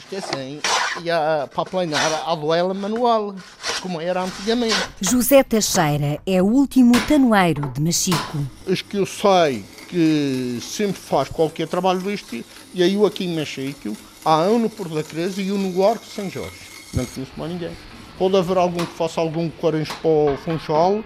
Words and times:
Isto 0.00 0.14
é 0.14 0.18
assim, 0.18 0.60
e 1.02 1.10
há, 1.10 1.46
para 1.54 1.64
planear 1.66 2.22
a 2.26 2.34
duela 2.34 2.72
manual, 2.72 3.34
como 3.82 4.00
era 4.00 4.22
antigamente. 4.22 4.74
José 4.98 5.42
Teixeira 5.42 6.18
é 6.26 6.40
o 6.40 6.46
último 6.46 6.98
tanoeiro 7.02 7.68
de 7.68 7.82
Machico. 7.82 8.38
Os 8.66 8.80
que 8.80 8.96
eu 8.96 9.04
sei 9.04 9.62
que 9.88 10.58
sempre 10.62 10.98
faz 10.98 11.28
qualquer 11.28 11.68
trabalho 11.68 12.00
deste, 12.00 12.46
e 12.72 12.82
aí 12.82 12.94
eu 12.94 13.04
aqui 13.04 13.26
em 13.26 13.36
Machico, 13.36 13.94
há 14.24 14.38
um 14.44 14.58
no 14.58 14.70
Porto 14.70 14.94
da 14.94 15.02
Cruz 15.02 15.36
e 15.36 15.52
um 15.52 15.58
no 15.58 15.86
Arco 15.86 16.04
de 16.04 16.10
São 16.12 16.30
Jorge. 16.30 16.56
Não 16.94 17.04
conheço 17.04 17.32
mais 17.36 17.52
ninguém. 17.52 17.76
Pode 18.18 18.36
haver 18.38 18.56
algum 18.56 18.84
que 18.84 18.94
faça 18.94 19.20
algum 19.20 19.50
quarens 19.50 19.88
para 19.88 20.08
o 20.08 20.38
Funchal, 20.38 21.04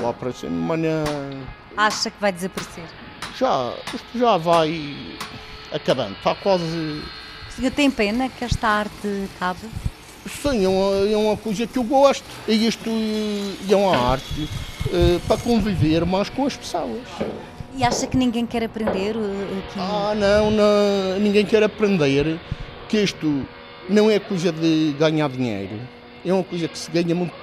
lá 0.00 0.12
para 0.12 0.32
cima, 0.32 0.50
mas 0.50 0.80
não... 0.80 1.04
Acha 1.76 2.10
que 2.10 2.20
vai 2.20 2.32
desaparecer? 2.32 2.84
Já, 3.38 3.72
isto 3.94 4.18
já 4.18 4.36
vai 4.36 5.16
acabando, 5.72 6.16
está 6.16 6.34
quase... 6.34 7.02
O 7.52 7.56
senhor 7.56 7.70
tem 7.70 7.90
pena 7.90 8.30
que 8.30 8.44
esta 8.44 8.66
arte 8.66 9.28
acabe? 9.36 9.60
Sim, 10.26 10.64
é 10.64 10.68
uma, 10.68 11.10
é 11.10 11.16
uma 11.16 11.36
coisa 11.36 11.66
que 11.66 11.78
eu 11.78 11.84
gosto. 11.84 12.24
E 12.48 12.66
isto 12.66 12.88
é 13.68 13.76
uma 13.76 13.94
arte 13.94 14.48
uh, 14.86 15.20
para 15.28 15.36
conviver 15.36 16.06
mais 16.06 16.30
com 16.30 16.46
as 16.46 16.56
pessoas. 16.56 17.02
E 17.76 17.84
acha 17.84 18.06
que 18.06 18.16
ninguém 18.16 18.46
quer 18.46 18.64
aprender 18.64 19.16
uh, 19.16 19.58
aqui? 19.58 19.78
Ah, 19.78 20.14
não, 20.16 20.50
não, 20.50 21.20
ninguém 21.20 21.44
quer 21.44 21.62
aprender 21.62 22.40
que 22.88 23.02
isto 23.02 23.46
não 23.86 24.10
é 24.10 24.18
coisa 24.18 24.50
de 24.50 24.94
ganhar 24.98 25.28
dinheiro 25.28 25.78
é 26.24 26.32
uma 26.32 26.44
coisa 26.44 26.68
que 26.68 26.78
se 26.78 26.90
ganha 26.90 27.14
muito 27.14 27.34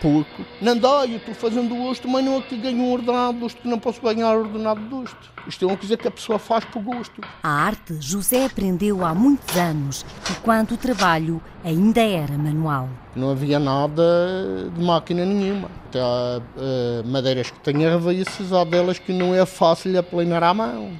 pouco. 0.00 0.44
Não 0.60 0.76
dá, 0.76 1.06
eu 1.06 1.16
estou 1.16 1.34
fazendo 1.34 1.74
gosto, 1.74 2.08
mas 2.08 2.24
não 2.24 2.38
é 2.38 2.42
que 2.42 2.56
ganho 2.56 2.78
um 2.78 2.92
ordenado 2.92 3.34
de 3.34 3.40
gosto, 3.40 3.68
não 3.68 3.78
posso 3.78 4.00
ganhar 4.00 4.36
ordenado 4.36 4.80
de 4.80 4.88
gosto. 4.88 5.32
Isto 5.46 5.64
é 5.64 5.68
uma 5.68 5.76
coisa 5.76 5.96
que 5.96 6.06
a 6.06 6.10
pessoa 6.10 6.38
faz 6.38 6.64
por 6.64 6.82
gosto. 6.82 7.20
A 7.42 7.48
arte 7.48 7.96
José 8.00 8.44
aprendeu 8.44 9.04
há 9.04 9.14
muitos 9.14 9.56
anos, 9.56 10.06
enquanto 10.30 10.72
o 10.72 10.76
trabalho 10.76 11.42
ainda 11.64 12.00
era 12.00 12.38
manual. 12.38 12.88
Não 13.14 13.30
havia 13.30 13.58
nada 13.58 14.70
de 14.74 14.82
máquina 14.82 15.24
nenhuma. 15.24 15.68
Há 15.94 16.40
uh, 16.40 17.08
madeiras 17.08 17.50
que 17.50 17.58
têm 17.60 17.78
reveses, 17.78 18.52
há 18.52 18.64
delas 18.64 18.98
que 18.98 19.12
não 19.12 19.34
é 19.34 19.44
fácil 19.44 19.98
aplanar 19.98 20.42
à 20.42 20.54
mão. 20.54 20.90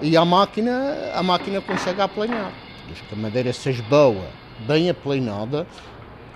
E 0.00 0.16
a 0.16 0.24
máquina, 0.24 0.94
a 1.12 1.22
máquina 1.22 1.60
consegue 1.60 2.00
aplanar. 2.00 2.52
Desde 2.86 3.02
que 3.02 3.14
a 3.14 3.18
madeira 3.18 3.52
seja 3.52 3.82
boa, 3.82 4.28
bem 4.66 4.88
aplanada, 4.88 5.66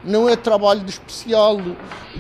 não 0.04 0.28
é 0.28 0.36
trabalho 0.36 0.80
de 0.80 0.90
especial, 0.90 1.58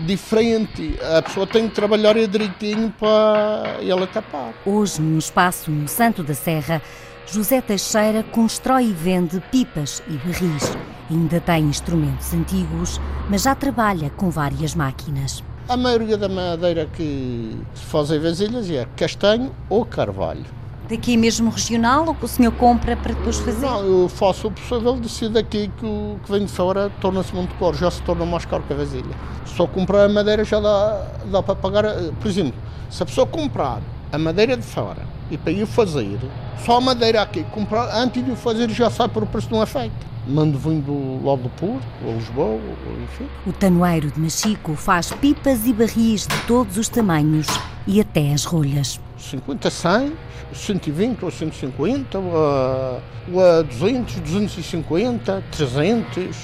diferente. 0.06 0.98
A 1.16 1.22
pessoa 1.22 1.46
tem 1.46 1.68
que 1.68 1.74
trabalhar 1.74 2.14
direitinho 2.14 2.92
para 2.98 3.78
ela 3.86 4.06
tapar. 4.06 4.52
Hoje, 4.64 5.00
num 5.00 5.18
espaço 5.18 5.70
no 5.70 5.88
Santo 5.88 6.22
da 6.22 6.34
Serra, 6.34 6.80
José 7.26 7.60
Teixeira 7.60 8.22
constrói 8.22 8.86
e 8.86 8.92
vende 8.92 9.42
pipas 9.50 10.02
e 10.08 10.12
barris. 10.18 10.76
Ainda 11.10 11.40
tem 11.40 11.64
instrumentos 11.64 12.32
antigos, 12.32 13.00
mas 13.28 13.42
já 13.42 13.54
trabalha 13.54 14.10
com 14.10 14.30
várias 14.30 14.74
máquinas. 14.74 15.42
A 15.68 15.76
maioria 15.76 16.16
da 16.16 16.28
madeira 16.28 16.88
que 16.94 17.56
se 17.74 17.84
faz 17.84 18.10
em 18.10 18.18
vasilhas 18.18 18.68
é 18.70 18.86
castanho 18.96 19.54
ou 19.68 19.84
carvalho 19.84 20.61
daqui 20.92 21.16
mesmo 21.16 21.50
regional 21.50 22.06
ou 22.06 22.14
que 22.14 22.24
o 22.24 22.28
senhor 22.28 22.52
compra 22.52 22.96
para 22.96 23.14
depois 23.14 23.38
fazer? 23.38 23.66
Não, 23.66 23.84
eu 23.84 24.08
faço 24.08 24.48
o 24.48 24.50
possível 24.50 25.00
de 25.00 25.08
ser 25.08 25.30
daqui 25.30 25.70
que 25.78 25.86
o 25.86 26.18
que 26.22 26.30
vem 26.30 26.44
de 26.44 26.52
fora 26.52 26.90
torna-se 27.00 27.34
muito 27.34 27.54
caro, 27.58 27.74
já 27.74 27.90
se 27.90 28.02
torna 28.02 28.26
mais 28.26 28.44
caro 28.44 28.62
que 28.66 28.72
a 28.72 28.76
vasilha. 28.76 29.14
Só 29.46 29.66
comprar 29.66 30.04
a 30.04 30.08
madeira 30.08 30.44
já 30.44 30.60
dá, 30.60 31.06
dá 31.24 31.42
para 31.42 31.54
pagar, 31.54 31.84
eh, 31.86 32.12
por 32.20 32.28
exemplo, 32.28 32.54
se 32.90 33.02
a 33.02 33.06
pessoa 33.06 33.26
comprar 33.26 33.80
a 34.12 34.18
madeira 34.18 34.56
de 34.56 34.62
fora 34.62 35.06
e 35.30 35.38
para 35.38 35.52
ir 35.52 35.66
fazer, 35.66 36.18
só 36.64 36.76
a 36.76 36.80
madeira 36.80 37.22
aqui, 37.22 37.42
comprar, 37.44 37.96
antes 37.96 38.22
de 38.22 38.30
o 38.30 38.36
fazer 38.36 38.68
já 38.70 38.90
sai 38.90 39.08
por 39.08 39.22
o 39.22 39.26
preço 39.26 39.48
de 39.48 39.54
um 39.54 39.62
efeito. 39.62 40.12
Mando 40.26 40.56
vindo 40.56 41.20
lá 41.24 41.34
do 41.34 41.48
Porto, 41.48 41.84
ou 42.06 42.14
Lisboa, 42.14 42.46
ou 42.46 43.02
enfim. 43.02 43.26
O 43.44 43.52
tanoeiro 43.52 44.10
de 44.12 44.20
Machico 44.20 44.76
faz 44.76 45.10
pipas 45.10 45.66
e 45.66 45.72
barris 45.72 46.28
de 46.28 46.36
todos 46.46 46.76
os 46.76 46.88
tamanhos 46.88 47.48
e 47.88 48.00
até 48.00 48.32
as 48.32 48.44
rolhas. 48.44 49.00
50, 49.22 49.70
100, 49.70 50.12
120 50.54 51.24
ou 51.24 51.30
150, 51.30 52.18
ou 52.18 52.36
a, 52.36 53.00
ou 53.32 53.40
a 53.40 53.62
200, 53.62 54.16
250, 54.16 55.44
300. 55.50 56.36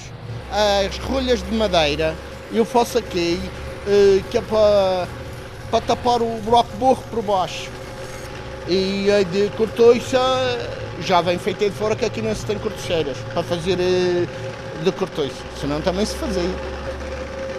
As 0.50 0.98
rolhas 0.98 1.42
de 1.42 1.54
madeira 1.54 2.14
eu 2.52 2.64
faço 2.64 2.98
aqui, 2.98 3.38
eh, 3.86 4.22
que 4.30 4.38
é 4.38 4.40
para, 4.40 5.06
para 5.70 5.80
tapar 5.82 6.22
o 6.22 6.40
buraco 6.42 6.74
burro 6.78 7.02
por 7.10 7.22
baixo. 7.22 7.70
E 8.66 9.10
a 9.10 9.22
de 9.22 9.50
cortoiça 9.56 10.18
já 11.00 11.20
vem 11.20 11.38
feita 11.38 11.64
de 11.68 11.70
fora, 11.70 11.94
que 11.94 12.04
aqui 12.04 12.22
não 12.22 12.34
se 12.34 12.44
tem 12.44 12.58
cortocheiras 12.58 13.16
para 13.32 13.42
fazer 13.42 13.78
eh, 13.78 14.26
de 14.82 14.92
cortoiça, 14.92 15.42
senão 15.60 15.80
também 15.80 16.06
se 16.06 16.14
fazia. 16.14 16.78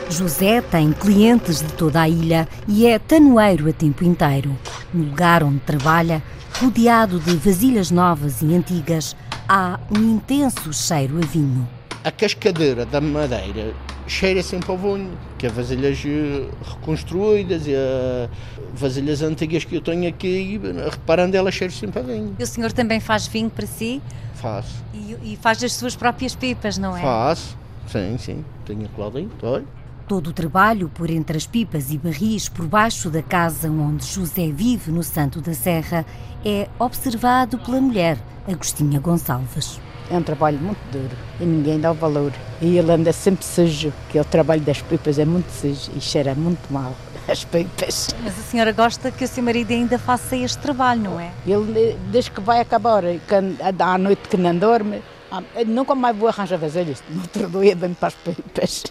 José 0.10 0.62
tem 0.62 0.92
clientes 0.92 1.62
de 1.62 1.72
toda 1.74 2.02
a 2.02 2.10
ilha 2.10 2.48
e 2.68 2.88
é 2.88 2.98
tanoeiro 2.98 3.70
a 3.70 3.74
tempo 3.74 4.04
inteiro. 4.04 4.58
No 4.94 5.06
lugar 5.06 5.44
onde 5.44 5.60
trabalha, 5.60 6.24
rodeado 6.60 7.20
de 7.20 7.36
vasilhas 7.36 7.92
novas 7.92 8.42
e 8.42 8.56
antigas, 8.56 9.16
há 9.48 9.80
um 9.96 10.16
intenso 10.16 10.74
cheiro 10.74 11.18
a 11.18 11.26
vinho. 11.26 11.68
A 12.04 12.12
cascadeira 12.12 12.86
da 12.86 13.00
madeira 13.00 13.74
cheira 14.08 14.42
sempre 14.42 14.72
ao 14.72 14.78
vinho, 14.78 15.12
que 15.38 15.46
as 15.46 15.54
vasilhas 15.54 16.02
eh, 16.06 16.50
reconstruídas 16.64 17.68
e 17.68 17.76
as 17.76 18.30
vasilhas 18.74 19.22
antigas 19.22 19.64
que 19.64 19.76
eu 19.76 19.82
tenho 19.82 20.10
aqui, 20.10 20.60
reparando, 20.90 21.38
elas 21.38 21.54
cheiram 21.54 21.74
sempre 21.74 22.00
a 22.00 22.04
vinho. 22.04 22.36
E 22.40 22.44
o 22.44 22.48
senhor 22.48 22.72
também 22.72 23.00
faz 23.00 23.28
vinho 23.28 23.50
para 23.50 23.68
si? 23.68 24.02
Faço. 24.34 24.84
E, 24.94 25.34
e 25.34 25.40
faz 25.40 25.64
as 25.64 25.74
suas 25.74 25.96
próprias 25.96 26.34
pipas, 26.34 26.78
não 26.78 26.98
é? 26.98 27.02
Faço, 27.02 27.56
sim, 27.88 28.18
sim. 28.18 28.46
Tenho 28.66 28.86
a 28.86 28.90
Claudinho, 28.90 29.30
olha. 29.44 29.79
Todo 30.10 30.32
o 30.32 30.34
trabalho 30.34 30.90
por 30.90 31.08
entre 31.12 31.38
as 31.38 31.46
pipas 31.46 31.92
e 31.92 31.98
barris 32.00 32.50
por 32.50 32.66
baixo 32.66 33.12
da 33.12 33.22
casa 33.22 33.70
onde 33.70 34.04
José 34.08 34.52
vive 34.52 34.92
no 34.92 35.04
Santo 35.04 35.40
da 35.40 35.54
Serra 35.54 36.04
é 36.44 36.68
observado 36.80 37.60
pela 37.60 37.80
mulher, 37.80 38.18
Agostinha 38.52 39.00
Gonçalves. 39.00 39.80
É 40.10 40.18
um 40.18 40.24
trabalho 40.24 40.58
muito 40.58 40.80
duro 40.92 41.16
e 41.40 41.46
ninguém 41.46 41.80
dá 41.80 41.92
o 41.92 41.94
valor. 41.94 42.34
E 42.60 42.76
ele 42.76 42.92
anda 42.92 43.14
sempre 43.14 43.46
sujo, 43.46 43.94
que 44.10 44.18
é 44.18 44.22
o 44.22 44.26
trabalho 44.26 44.62
das 44.62 44.82
pipas 44.82 45.20
é 45.20 45.26
muito 45.26 45.52
sujo 45.52 45.92
e 45.96 46.02
cheira 46.02 46.34
muito 46.34 46.74
mal 46.74 46.96
as 47.30 47.46
pipas. 47.46 48.08
Mas 48.24 48.40
a 48.40 48.42
senhora 48.42 48.72
gosta 48.72 49.12
que 49.12 49.24
o 49.24 49.28
seu 49.28 49.44
marido 49.44 49.72
ainda 49.74 50.00
faça 50.00 50.36
este 50.36 50.58
trabalho, 50.58 51.04
não 51.04 51.20
é? 51.20 51.32
Ele, 51.46 51.96
desde 52.12 52.32
que 52.32 52.42
vai 52.42 52.60
acabar, 52.60 53.04
à 53.06 53.98
noite 54.00 54.28
que 54.28 54.38
não 54.38 54.58
dorme, 54.58 55.04
ah, 55.32 55.44
nunca 55.68 55.94
mais 55.94 56.18
vou 56.18 56.28
arranjar 56.28 56.58
vasilhas. 56.58 57.04
No 57.08 57.22
outro 57.22 57.48
dia 57.62 57.76
vem 57.76 57.94
para 57.94 58.08
as 58.08 58.16
pipas. 58.16 58.84